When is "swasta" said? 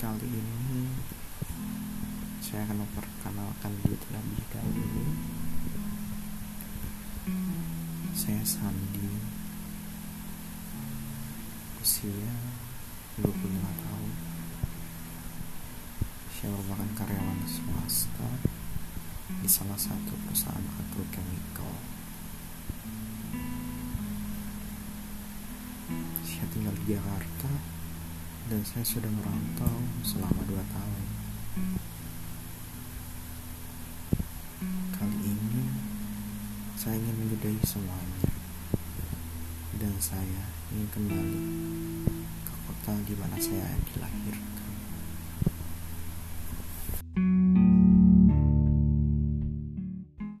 17.44-18.40